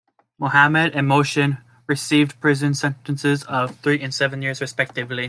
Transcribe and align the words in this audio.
Mohammed 0.39 0.95
and 0.95 1.07
Mohssin 1.07 1.61
received 1.85 2.39
prison 2.41 2.73
sentences 2.73 3.43
of 3.43 3.77
three 3.81 4.01
and 4.01 4.11
seven 4.11 4.41
years 4.41 4.59
respectively. 4.59 5.19